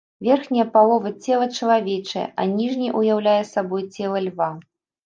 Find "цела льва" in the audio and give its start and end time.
3.95-4.55